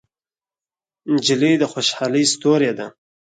نجلۍ 1.11 1.53
د 1.59 1.63
خوشحالۍ 1.71 2.23
ستورې 2.33 2.71
ده. 2.77 2.87